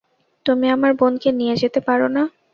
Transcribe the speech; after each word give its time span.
তুমি 0.45 0.67
আমার 0.69 0.91
বোনকে 0.93 1.29
নিয়ে 1.31 1.55
যেতে 1.55 1.79
পারো 1.87 2.07
না। 2.07 2.23